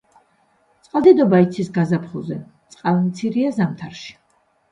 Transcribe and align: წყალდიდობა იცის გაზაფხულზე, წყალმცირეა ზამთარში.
წყალდიდობა 0.85 1.41
იცის 1.47 1.69
გაზაფხულზე, 1.75 2.39
წყალმცირეა 2.77 3.53
ზამთარში. 3.59 4.09